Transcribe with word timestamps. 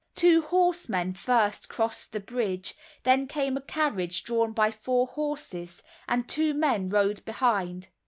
Two 0.15 0.41
horsemen 0.41 1.13
first 1.13 1.69
crossed 1.69 2.11
the 2.11 2.19
bridge, 2.19 2.73
then 3.03 3.27
came 3.27 3.55
a 3.55 3.61
carriage 3.61 4.23
drawn 4.23 4.51
by 4.51 4.71
four 4.71 5.05
horses, 5.05 5.83
and 6.07 6.27
two 6.27 6.55
men 6.55 6.89
rode 6.89 7.23
behind. 7.23 7.89